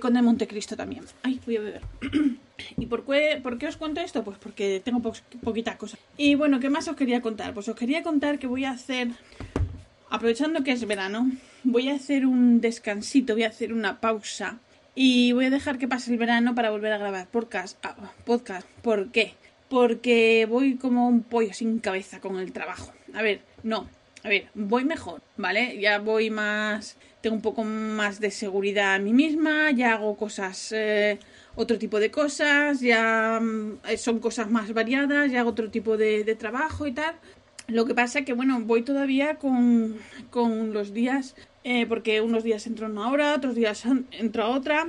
Conde 0.00 0.20
de 0.20 0.22
Montecristo 0.22 0.74
también. 0.74 1.04
Ay, 1.22 1.38
voy 1.44 1.58
a 1.58 1.60
beber. 1.60 1.82
¿Y 2.78 2.86
por 2.86 3.04
qué, 3.04 3.40
por 3.42 3.58
qué 3.58 3.66
os 3.66 3.76
cuento 3.76 4.00
esto? 4.00 4.24
Pues 4.24 4.38
porque 4.38 4.80
tengo 4.82 5.02
poquita 5.42 5.76
cosa. 5.76 5.98
Y 6.16 6.34
bueno, 6.34 6.60
¿qué 6.60 6.70
más 6.70 6.88
os 6.88 6.96
quería 6.96 7.20
contar? 7.20 7.52
Pues 7.52 7.68
os 7.68 7.76
quería 7.76 8.02
contar 8.02 8.38
que 8.38 8.46
voy 8.46 8.64
a 8.64 8.70
hacer 8.70 9.10
aprovechando 10.08 10.64
que 10.64 10.72
es 10.72 10.86
verano, 10.86 11.30
voy 11.62 11.90
a 11.90 11.94
hacer 11.94 12.24
un 12.24 12.62
descansito, 12.62 13.34
voy 13.34 13.44
a 13.44 13.48
hacer 13.48 13.74
una 13.74 14.00
pausa 14.00 14.60
y 14.94 15.32
voy 15.32 15.44
a 15.46 15.50
dejar 15.50 15.76
que 15.76 15.88
pase 15.88 16.10
el 16.10 16.16
verano 16.16 16.54
para 16.54 16.70
volver 16.70 16.92
a 16.92 16.98
grabar 16.98 17.26
podcast. 17.26 17.78
Ah, 17.84 17.96
podcast. 18.24 18.66
¿Por 18.82 19.10
qué? 19.10 19.34
Porque 19.72 20.46
voy 20.46 20.76
como 20.76 21.08
un 21.08 21.22
pollo 21.22 21.54
sin 21.54 21.78
cabeza 21.78 22.20
con 22.20 22.38
el 22.38 22.52
trabajo. 22.52 22.92
A 23.14 23.22
ver, 23.22 23.40
no. 23.62 23.88
A 24.22 24.28
ver, 24.28 24.48
voy 24.52 24.84
mejor, 24.84 25.22
¿vale? 25.38 25.80
Ya 25.80 25.98
voy 25.98 26.28
más... 26.28 26.98
Tengo 27.22 27.36
un 27.36 27.40
poco 27.40 27.64
más 27.64 28.20
de 28.20 28.30
seguridad 28.30 28.96
a 28.96 28.98
mí 28.98 29.14
misma, 29.14 29.70
ya 29.70 29.94
hago 29.94 30.14
cosas... 30.18 30.72
Eh, 30.72 31.18
otro 31.54 31.78
tipo 31.78 32.00
de 32.00 32.10
cosas, 32.10 32.80
ya 32.80 33.40
mm, 33.40 33.96
son 33.96 34.18
cosas 34.18 34.50
más 34.50 34.74
variadas, 34.74 35.32
ya 35.32 35.40
hago 35.40 35.50
otro 35.50 35.70
tipo 35.70 35.96
de, 35.96 36.36
trabajo 36.38 36.86
y 36.86 36.92
tal. 36.92 37.14
Lo 37.66 37.86
que 37.86 37.94
pasa 37.94 38.26
que, 38.26 38.34
bueno, 38.34 38.60
voy 38.60 38.82
todavía 38.82 39.36
con, 39.36 39.96
con 40.28 40.74
los 40.74 40.92
días, 40.92 41.34
eh, 41.64 41.86
porque 41.86 42.20
unos 42.20 42.44
días 42.44 42.66
entro 42.66 42.88
una 42.88 43.08
hora, 43.10 43.34
otros 43.34 43.54
días 43.54 43.84
entro 44.10 44.50
otra, 44.50 44.88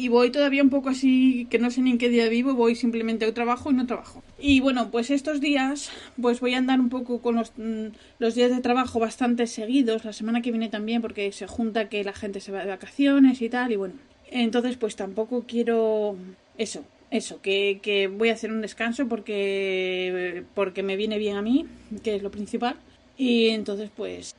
y 0.00 0.08
voy 0.08 0.30
todavía 0.30 0.62
un 0.62 0.70
poco 0.70 0.88
así, 0.88 1.46
que 1.50 1.58
no 1.58 1.70
sé 1.70 1.82
ni 1.82 1.90
en 1.90 1.98
qué 1.98 2.08
día 2.08 2.26
vivo, 2.30 2.54
voy 2.54 2.74
simplemente 2.74 3.26
a 3.26 3.34
trabajo 3.34 3.70
y 3.70 3.74
no 3.74 3.86
trabajo. 3.86 4.22
Y 4.38 4.60
bueno, 4.60 4.90
pues 4.90 5.10
estos 5.10 5.42
días, 5.42 5.90
pues 6.20 6.40
voy 6.40 6.54
a 6.54 6.58
andar 6.58 6.80
un 6.80 6.88
poco 6.88 7.20
con 7.20 7.36
los, 7.36 7.52
mm, 7.58 7.88
los 8.18 8.34
días 8.34 8.50
de 8.50 8.62
trabajo 8.62 8.98
bastante 8.98 9.46
seguidos, 9.46 10.06
la 10.06 10.14
semana 10.14 10.40
que 10.40 10.52
viene 10.52 10.70
también, 10.70 11.02
porque 11.02 11.30
se 11.32 11.46
junta 11.46 11.90
que 11.90 12.02
la 12.02 12.14
gente 12.14 12.40
se 12.40 12.50
va 12.50 12.60
de 12.60 12.70
vacaciones 12.70 13.42
y 13.42 13.50
tal, 13.50 13.72
y 13.72 13.76
bueno, 13.76 13.94
entonces 14.30 14.78
pues 14.78 14.96
tampoco 14.96 15.44
quiero 15.46 16.16
eso, 16.56 16.82
eso, 17.10 17.42
que, 17.42 17.80
que, 17.82 18.08
voy 18.08 18.30
a 18.30 18.32
hacer 18.32 18.50
un 18.52 18.62
descanso 18.62 19.06
porque, 19.06 20.44
porque 20.54 20.82
me 20.82 20.96
viene 20.96 21.18
bien 21.18 21.36
a 21.36 21.42
mí, 21.42 21.66
que 22.02 22.16
es 22.16 22.22
lo 22.22 22.30
principal. 22.30 22.76
Y 23.18 23.48
entonces, 23.48 23.90
pues, 23.94 24.34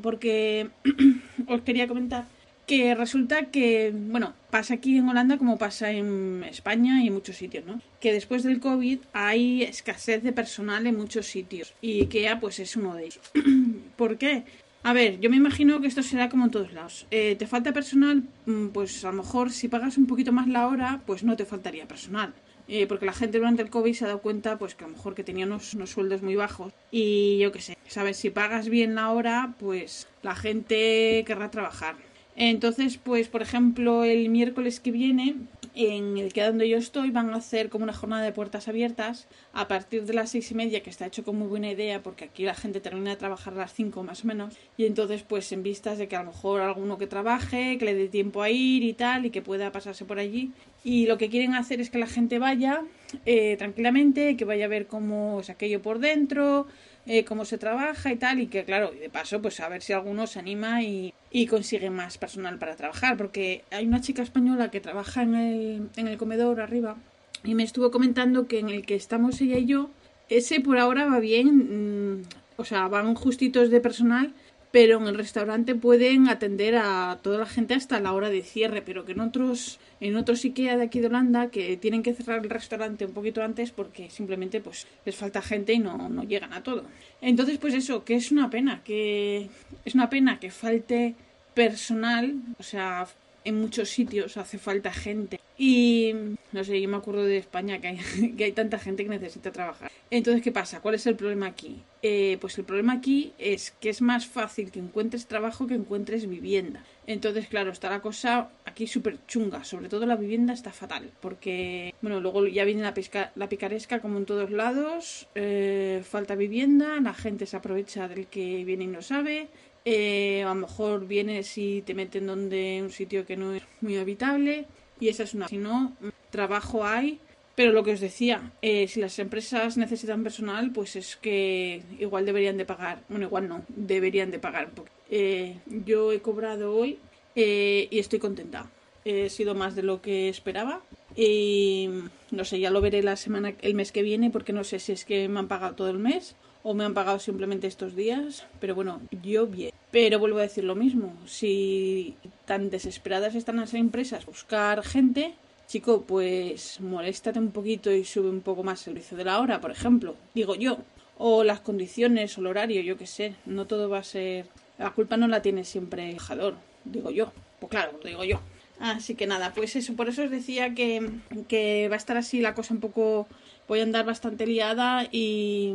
porque 0.00 0.68
os 1.46 1.60
quería 1.60 1.86
comentar 1.86 2.24
que 2.66 2.94
resulta 2.94 3.46
que, 3.46 3.92
bueno, 3.94 4.34
pasa 4.50 4.74
aquí 4.74 4.96
en 4.96 5.08
Holanda 5.08 5.36
como 5.38 5.58
pasa 5.58 5.90
en 5.90 6.44
España 6.44 7.02
y 7.02 7.08
en 7.08 7.14
muchos 7.14 7.36
sitios, 7.36 7.64
¿no? 7.66 7.80
Que 8.00 8.12
después 8.12 8.42
del 8.42 8.60
COVID 8.60 9.00
hay 9.12 9.62
escasez 9.62 10.22
de 10.22 10.32
personal 10.32 10.86
en 10.86 10.96
muchos 10.96 11.26
sitios 11.26 11.74
y 11.80 12.02
IKEA 12.02 12.40
pues 12.40 12.58
es 12.58 12.76
uno 12.76 12.94
de 12.94 13.04
ellos. 13.04 13.20
¿Por 13.96 14.16
qué? 14.18 14.44
A 14.82 14.92
ver, 14.92 15.18
yo 15.18 15.30
me 15.30 15.36
imagino 15.36 15.80
que 15.80 15.86
esto 15.86 16.02
será 16.02 16.28
como 16.28 16.44
en 16.44 16.50
todos 16.50 16.72
lados. 16.72 17.06
Eh, 17.10 17.36
¿Te 17.38 17.46
falta 17.46 17.72
personal? 17.72 18.24
Mm, 18.44 18.68
pues 18.68 19.04
a 19.04 19.10
lo 19.10 19.22
mejor 19.22 19.50
si 19.50 19.68
pagas 19.68 19.96
un 19.96 20.06
poquito 20.06 20.30
más 20.30 20.46
la 20.46 20.68
hora, 20.68 21.00
pues 21.06 21.24
no 21.24 21.36
te 21.36 21.46
faltaría 21.46 21.88
personal. 21.88 22.34
Eh, 22.68 22.86
porque 22.86 23.06
la 23.06 23.12
gente 23.12 23.38
durante 23.38 23.62
el 23.62 23.70
COVID 23.70 23.94
se 23.94 24.04
ha 24.04 24.08
dado 24.08 24.22
cuenta 24.22 24.58
pues 24.58 24.74
que 24.74 24.84
a 24.84 24.86
lo 24.86 24.94
mejor 24.94 25.14
que 25.14 25.24
tenía 25.24 25.46
unos, 25.46 25.74
unos 25.74 25.90
sueldos 25.90 26.22
muy 26.22 26.36
bajos. 26.36 26.72
Y 26.90 27.38
yo 27.38 27.50
qué 27.52 27.60
sé, 27.60 27.78
¿sabes? 27.88 28.18
Si 28.18 28.30
pagas 28.30 28.68
bien 28.68 28.94
la 28.94 29.10
hora, 29.10 29.54
pues 29.58 30.06
la 30.22 30.34
gente 30.34 31.24
querrá 31.26 31.50
trabajar. 31.50 31.96
Entonces, 32.36 32.98
pues 32.98 33.28
por 33.28 33.42
ejemplo, 33.42 34.04
el 34.04 34.28
miércoles 34.28 34.80
que 34.80 34.90
viene 34.90 35.36
en 35.74 36.18
el 36.18 36.32
que 36.32 36.42
donde 36.42 36.68
yo 36.68 36.78
estoy 36.78 37.10
van 37.10 37.30
a 37.30 37.36
hacer 37.36 37.68
como 37.68 37.84
una 37.84 37.92
jornada 37.92 38.22
de 38.22 38.32
puertas 38.32 38.68
abiertas. 38.68 39.26
A 39.52 39.68
partir 39.68 40.04
de 40.04 40.14
las 40.14 40.30
seis 40.30 40.50
y 40.50 40.54
media 40.54 40.82
que 40.82 40.90
está 40.90 41.06
hecho 41.06 41.24
con 41.24 41.36
muy 41.36 41.48
buena 41.48 41.70
idea 41.70 42.02
porque 42.02 42.24
aquí 42.26 42.44
la 42.44 42.54
gente 42.54 42.80
termina 42.80 43.10
de 43.10 43.16
trabajar 43.16 43.54
a 43.54 43.58
las 43.58 43.74
cinco 43.74 44.02
más 44.02 44.24
o 44.24 44.28
menos. 44.28 44.54
Y 44.76 44.86
entonces 44.86 45.22
pues 45.22 45.50
en 45.52 45.62
vistas 45.62 45.98
de 45.98 46.08
que 46.08 46.16
a 46.16 46.22
lo 46.22 46.30
mejor 46.30 46.60
alguno 46.60 46.98
que 46.98 47.06
trabaje 47.06 47.76
que 47.78 47.84
le 47.84 47.94
dé 47.94 48.08
tiempo 48.08 48.42
a 48.42 48.50
ir 48.50 48.84
y 48.84 48.92
tal 48.92 49.26
y 49.26 49.30
que 49.30 49.42
pueda 49.42 49.72
pasarse 49.72 50.04
por 50.04 50.18
allí. 50.18 50.52
Y 50.84 51.06
lo 51.06 51.18
que 51.18 51.28
quieren 51.28 51.54
hacer 51.54 51.80
es 51.80 51.90
que 51.90 51.98
la 51.98 52.06
gente 52.06 52.38
vaya 52.38 52.82
eh, 53.26 53.56
tranquilamente 53.56 54.36
que 54.36 54.44
vaya 54.44 54.66
a 54.66 54.68
ver 54.68 54.86
cómo 54.86 55.40
es 55.40 55.50
aquello 55.50 55.82
por 55.82 55.98
dentro 55.98 56.66
eh, 57.06 57.24
cómo 57.24 57.44
se 57.44 57.58
trabaja 57.58 58.12
y 58.12 58.16
tal, 58.16 58.40
y 58.40 58.46
que 58.46 58.64
claro, 58.64 58.92
y 58.94 58.98
de 58.98 59.10
paso, 59.10 59.42
pues 59.42 59.60
a 59.60 59.68
ver 59.68 59.82
si 59.82 59.92
alguno 59.92 60.26
se 60.26 60.38
anima 60.38 60.82
y, 60.82 61.12
y, 61.30 61.46
consigue 61.46 61.90
más 61.90 62.16
personal 62.18 62.58
para 62.58 62.76
trabajar, 62.76 63.16
porque 63.16 63.62
hay 63.70 63.86
una 63.86 64.00
chica 64.00 64.22
española 64.22 64.70
que 64.70 64.80
trabaja 64.80 65.22
en 65.22 65.34
el, 65.34 65.88
en 65.96 66.08
el 66.08 66.16
comedor 66.16 66.60
arriba 66.60 66.96
y 67.44 67.54
me 67.54 67.62
estuvo 67.62 67.90
comentando 67.90 68.46
que 68.46 68.58
en 68.58 68.70
el 68.70 68.86
que 68.86 68.94
estamos 68.94 69.40
ella 69.40 69.58
y 69.58 69.66
yo, 69.66 69.90
ese 70.30 70.60
por 70.60 70.78
ahora 70.78 71.06
va 71.06 71.20
bien, 71.20 72.16
mm, 72.16 72.22
o 72.56 72.64
sea, 72.64 72.88
van 72.88 73.14
justitos 73.14 73.70
de 73.70 73.80
personal, 73.80 74.32
pero 74.74 74.98
en 74.98 75.06
el 75.06 75.14
restaurante 75.14 75.76
pueden 75.76 76.28
atender 76.28 76.74
a 76.74 77.20
toda 77.22 77.38
la 77.38 77.46
gente 77.46 77.74
hasta 77.74 78.00
la 78.00 78.12
hora 78.12 78.28
de 78.28 78.42
cierre, 78.42 78.82
pero 78.82 79.04
que 79.04 79.12
en 79.12 79.20
otros 79.20 79.78
en 80.00 80.16
otros 80.16 80.44
IKEA 80.44 80.76
de 80.76 80.82
aquí 80.82 80.98
de 80.98 81.06
Holanda 81.06 81.48
que 81.48 81.76
tienen 81.76 82.02
que 82.02 82.12
cerrar 82.12 82.40
el 82.42 82.50
restaurante 82.50 83.06
un 83.06 83.12
poquito 83.12 83.40
antes 83.40 83.70
porque 83.70 84.10
simplemente 84.10 84.60
pues 84.60 84.88
les 85.04 85.14
falta 85.14 85.42
gente 85.42 85.74
y 85.74 85.78
no, 85.78 86.08
no 86.08 86.24
llegan 86.24 86.52
a 86.52 86.64
todo. 86.64 86.82
Entonces 87.20 87.58
pues 87.58 87.72
eso, 87.72 88.04
que 88.04 88.16
es 88.16 88.32
una 88.32 88.50
pena, 88.50 88.82
que 88.82 89.48
es 89.84 89.94
una 89.94 90.10
pena 90.10 90.40
que 90.40 90.50
falte 90.50 91.14
personal, 91.54 92.34
o 92.58 92.64
sea, 92.64 93.06
en 93.44 93.60
muchos 93.60 93.90
sitios 93.90 94.36
hace 94.36 94.58
falta 94.58 94.92
gente. 94.92 95.40
Y 95.56 96.14
no 96.52 96.64
sé, 96.64 96.80
yo 96.80 96.88
me 96.88 96.96
acuerdo 96.96 97.24
de 97.24 97.36
España 97.36 97.80
que 97.80 97.88
hay, 97.88 97.98
que 98.36 98.44
hay 98.44 98.52
tanta 98.52 98.78
gente 98.78 99.04
que 99.04 99.10
necesita 99.10 99.52
trabajar. 99.52 99.90
Entonces, 100.10 100.42
¿qué 100.42 100.52
pasa? 100.52 100.80
¿Cuál 100.80 100.96
es 100.96 101.06
el 101.06 101.16
problema 101.16 101.46
aquí? 101.46 101.82
Eh, 102.02 102.38
pues 102.40 102.58
el 102.58 102.64
problema 102.64 102.94
aquí 102.94 103.32
es 103.38 103.72
que 103.80 103.88
es 103.90 104.02
más 104.02 104.26
fácil 104.26 104.70
que 104.70 104.78
encuentres 104.78 105.26
trabajo 105.26 105.66
que 105.66 105.74
encuentres 105.74 106.28
vivienda. 106.28 106.84
Entonces, 107.06 107.46
claro, 107.48 107.70
está 107.70 107.90
la 107.90 108.00
cosa 108.00 108.50
aquí 108.64 108.86
súper 108.86 109.18
chunga. 109.26 109.64
Sobre 109.64 109.88
todo 109.88 110.06
la 110.06 110.16
vivienda 110.16 110.52
está 110.52 110.72
fatal. 110.72 111.10
Porque, 111.20 111.94
bueno, 112.02 112.20
luego 112.20 112.46
ya 112.46 112.64
viene 112.64 112.82
la, 112.82 112.94
la 113.34 113.48
picaresca 113.48 114.00
como 114.00 114.18
en 114.18 114.26
todos 114.26 114.50
lados. 114.50 115.28
Eh, 115.34 116.02
falta 116.04 116.34
vivienda, 116.34 117.00
la 117.00 117.14
gente 117.14 117.46
se 117.46 117.56
aprovecha 117.56 118.08
del 118.08 118.26
que 118.26 118.64
viene 118.64 118.84
y 118.84 118.88
no 118.88 119.02
sabe. 119.02 119.48
Eh, 119.86 120.42
a 120.42 120.48
lo 120.48 120.54
mejor 120.54 121.06
vienes 121.06 121.58
y 121.58 121.82
te 121.82 121.92
meten 121.92 122.26
donde 122.26 122.80
un 122.82 122.90
sitio 122.90 123.26
que 123.26 123.36
no 123.36 123.52
es 123.52 123.62
muy 123.82 123.98
habitable 123.98 124.64
y 124.98 125.08
esa 125.08 125.24
es 125.24 125.34
una. 125.34 125.46
Si 125.46 125.58
no, 125.58 125.94
trabajo 126.30 126.86
hay, 126.86 127.20
pero 127.54 127.72
lo 127.72 127.84
que 127.84 127.92
os 127.92 128.00
decía, 128.00 128.52
eh, 128.62 128.88
si 128.88 129.00
las 129.00 129.18
empresas 129.18 129.76
necesitan 129.76 130.22
personal, 130.22 130.72
pues 130.72 130.96
es 130.96 131.16
que 131.16 131.82
igual 131.98 132.24
deberían 132.24 132.56
de 132.56 132.64
pagar, 132.64 133.02
bueno, 133.10 133.26
igual 133.26 133.46
no, 133.46 133.62
deberían 133.68 134.30
de 134.30 134.38
pagar 134.38 134.70
poco. 134.70 134.88
Eh, 135.10 135.58
yo 135.66 136.12
he 136.12 136.20
cobrado 136.20 136.74
hoy 136.74 136.98
y 137.34 137.98
estoy 137.98 138.20
contenta. 138.20 138.70
He 139.04 139.28
sido 139.28 139.54
más 139.54 139.74
de 139.74 139.82
lo 139.82 140.00
que 140.00 140.30
esperaba 140.30 140.80
y 141.14 141.90
no 142.30 142.44
sé, 142.46 142.58
ya 142.58 142.70
lo 142.70 142.80
veré 142.80 143.02
la 143.02 143.16
semana, 143.16 143.52
el 143.60 143.74
mes 143.74 143.92
que 143.92 144.02
viene, 144.02 144.30
porque 144.30 144.54
no 144.54 144.64
sé 144.64 144.78
si 144.78 144.92
es 144.92 145.04
que 145.04 145.28
me 145.28 145.40
han 145.40 145.48
pagado 145.48 145.74
todo 145.74 145.90
el 145.90 145.98
mes 145.98 146.36
o 146.64 146.72
me 146.72 146.84
han 146.84 146.94
pagado 146.94 147.18
simplemente 147.18 147.66
estos 147.66 147.94
días, 147.94 148.46
pero 148.58 148.74
bueno, 148.74 149.02
yo 149.22 149.46
bien. 149.46 149.70
Pero 149.90 150.18
vuelvo 150.18 150.38
a 150.38 150.42
decir 150.42 150.64
lo 150.64 150.74
mismo, 150.74 151.14
si 151.26 152.16
tan 152.46 152.70
desesperadas 152.70 153.34
están 153.34 153.56
las 153.56 153.74
empresas 153.74 154.24
buscar 154.24 154.82
gente, 154.82 155.34
chico, 155.68 156.02
pues 156.02 156.80
moléstate 156.80 157.38
un 157.38 157.52
poquito 157.52 157.92
y 157.92 158.04
sube 158.04 158.30
un 158.30 158.40
poco 158.40 158.62
más 158.62 158.86
el 158.88 158.94
precio 158.94 159.16
de 159.16 159.24
la 159.24 159.40
hora, 159.40 159.60
por 159.60 159.70
ejemplo, 159.70 160.16
digo 160.34 160.54
yo, 160.54 160.78
o 161.18 161.44
las 161.44 161.60
condiciones 161.60 162.36
o 162.36 162.40
el 162.40 162.46
horario, 162.48 162.80
yo 162.80 162.96
qué 162.96 163.06
sé, 163.06 163.36
no 163.44 163.66
todo 163.66 163.88
va 163.88 163.98
a 163.98 164.04
ser... 164.04 164.46
La 164.78 164.90
culpa 164.90 165.16
no 165.16 165.28
la 165.28 165.42
tiene 165.42 165.64
siempre 165.64 166.08
el 166.08 166.16
trabajador, 166.16 166.54
digo 166.84 167.10
yo, 167.10 167.30
pues 167.60 167.70
claro, 167.70 167.92
lo 168.02 168.08
digo 168.08 168.24
yo. 168.24 168.40
Así 168.84 169.14
que 169.14 169.26
nada, 169.26 169.54
pues 169.54 169.76
eso, 169.76 169.96
por 169.96 170.10
eso 170.10 170.24
os 170.24 170.30
decía 170.30 170.74
que, 170.74 171.10
que 171.48 171.88
va 171.88 171.94
a 171.94 171.96
estar 171.96 172.18
así 172.18 172.42
la 172.42 172.54
cosa 172.54 172.74
un 172.74 172.80
poco... 172.80 173.26
Voy 173.66 173.80
a 173.80 173.82
andar 173.82 174.04
bastante 174.04 174.46
liada 174.46 175.08
y, 175.10 175.74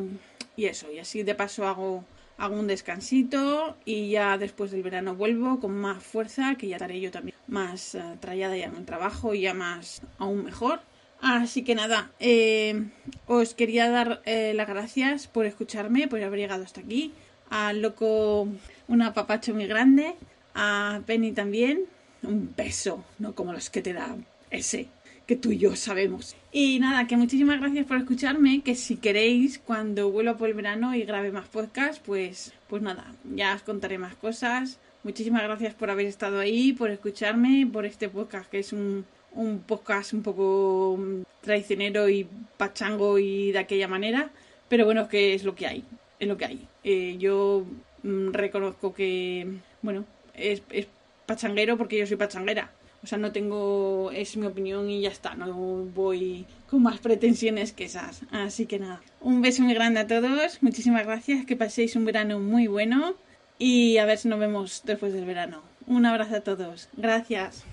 y 0.55 0.65
eso, 0.65 0.91
y 0.91 0.99
así 0.99 1.23
de 1.23 1.33
paso 1.33 1.67
hago, 1.67 2.03
hago 2.37 2.55
un 2.55 2.67
descansito 2.67 3.75
y 3.83 4.11
ya 4.11 4.37
después 4.37 4.69
del 4.69 4.83
verano 4.83 5.15
vuelvo 5.15 5.59
con 5.59 5.73
más 5.73 6.03
fuerza, 6.03 6.53
que 6.53 6.67
ya 6.67 6.75
estaré 6.75 6.99
yo 6.99 7.09
también 7.09 7.35
más 7.47 7.95
uh, 7.95 8.33
ya 8.35 8.55
en 8.55 8.75
el 8.75 8.85
trabajo 8.85 9.33
y 9.33 9.41
ya 9.41 9.55
más 9.55 10.03
aún 10.19 10.45
mejor. 10.45 10.81
Así 11.19 11.63
que 11.63 11.73
nada, 11.73 12.11
eh, 12.19 12.89
os 13.25 13.55
quería 13.55 13.89
dar 13.89 14.21
eh, 14.25 14.53
las 14.53 14.67
gracias 14.67 15.25
por 15.25 15.47
escucharme, 15.47 16.07
por 16.07 16.21
haber 16.21 16.39
llegado 16.39 16.63
hasta 16.63 16.81
aquí. 16.81 17.11
A 17.49 17.73
Loco, 17.73 18.47
un 18.87 19.01
apapacho 19.01 19.55
muy 19.55 19.65
grande. 19.65 20.13
A 20.53 21.01
Penny 21.07 21.31
también, 21.31 21.85
un 22.23 22.53
beso, 22.55 23.03
no 23.17 23.33
como 23.35 23.53
los 23.53 23.69
que 23.69 23.81
te 23.81 23.93
da 23.93 24.15
ese 24.51 24.87
que 25.29 25.35
tú 25.35 25.51
y 25.51 25.59
yo 25.59 25.75
sabemos. 25.75 26.35
Y 26.51 26.79
nada, 26.79 27.05
que 27.05 27.15
muchísimas 27.15 27.59
gracias 27.59 27.85
por 27.85 27.97
escucharme, 27.97 28.61
que 28.63 28.73
si 28.73 28.95
queréis, 28.95 29.59
cuando 29.59 30.09
vuelva 30.09 30.37
por 30.37 30.49
el 30.49 30.55
verano 30.55 30.95
y 30.95 31.03
grabe 31.03 31.31
más 31.31 31.47
podcast, 31.47 32.03
pues, 32.03 32.51
pues 32.67 32.81
nada, 32.81 33.13
ya 33.35 33.53
os 33.53 33.61
contaré 33.61 33.99
más 33.99 34.15
cosas. 34.15 34.79
Muchísimas 35.03 35.43
gracias 35.43 35.75
por 35.75 35.91
haber 35.91 36.07
estado 36.07 36.39
ahí, 36.39 36.73
por 36.73 36.89
escucharme, 36.89 37.69
por 37.71 37.85
este 37.85 38.09
podcast 38.09 38.49
que 38.49 38.57
es 38.57 38.73
un, 38.73 39.05
un 39.33 39.59
podcast 39.59 40.13
un 40.13 40.23
poco 40.23 40.97
mm, 40.97 41.21
traicionero 41.41 42.09
y 42.09 42.27
pachango 42.57 43.19
y 43.19 43.51
de 43.51 43.59
aquella 43.59 43.87
manera, 43.87 44.31
pero 44.67 44.85
bueno, 44.85 45.07
que 45.07 45.35
es 45.35 45.43
lo 45.43 45.53
que 45.53 45.67
hay, 45.67 45.83
es 46.19 46.27
lo 46.27 46.37
que 46.37 46.45
hay. 46.45 46.67
Eh, 46.83 47.17
yo 47.19 47.65
mm, 48.01 48.31
reconozco 48.31 48.95
que, 48.95 49.47
bueno, 49.83 50.05
es, 50.33 50.63
es 50.71 50.87
pachanguero 51.29 51.77
porque 51.77 51.97
yo 51.97 52.07
soy 52.07 52.17
pachanguera. 52.17 52.71
O 53.03 53.07
sea, 53.07 53.17
no 53.17 53.31
tengo, 53.31 54.11
es 54.11 54.35
mi 54.35 54.45
opinión 54.45 54.89
y 54.89 55.01
ya 55.01 55.09
está, 55.09 55.35
no 55.35 55.53
voy 55.85 56.45
con 56.69 56.83
más 56.83 56.99
pretensiones 56.99 57.71
que 57.71 57.85
esas. 57.85 58.23
Así 58.31 58.65
que 58.65 58.79
nada, 58.79 59.01
un 59.21 59.41
beso 59.41 59.61
muy 59.61 59.73
grande 59.73 60.01
a 60.01 60.07
todos, 60.07 60.61
muchísimas 60.61 61.05
gracias, 61.05 61.45
que 61.45 61.55
paséis 61.55 61.95
un 61.95 62.03
verano 62.03 62.39
muy 62.39 62.67
bueno 62.67 63.15
y 63.57 63.97
a 63.97 64.05
ver 64.05 64.17
si 64.17 64.27
nos 64.27 64.39
vemos 64.39 64.81
después 64.83 65.13
del 65.13 65.25
verano. 65.25 65.61
Un 65.87 66.05
abrazo 66.05 66.37
a 66.37 66.41
todos, 66.41 66.89
gracias. 66.97 67.63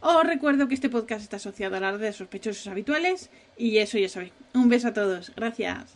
Os 0.00 0.24
recuerdo 0.24 0.68
que 0.68 0.74
este 0.74 0.90
podcast 0.90 1.22
está 1.22 1.36
asociado 1.36 1.76
a 1.76 1.80
la 1.80 1.92
red 1.92 2.00
de 2.00 2.12
sospechosos 2.12 2.66
habituales 2.66 3.30
y 3.56 3.78
eso 3.78 3.96
ya 3.96 4.08
sabéis. 4.08 4.32
Un 4.52 4.68
beso 4.68 4.88
a 4.88 4.92
todos, 4.92 5.32
gracias. 5.34 5.94